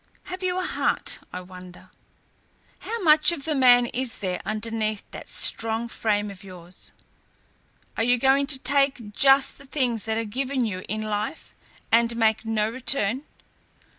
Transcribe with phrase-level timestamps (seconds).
[0.23, 1.91] Have you a heart, I wonder?
[2.79, 6.91] How much of the man is there underneath that strong frame of yours?
[7.97, 11.53] Are you going to take just the things that are given you in life,
[11.91, 13.25] and make no return?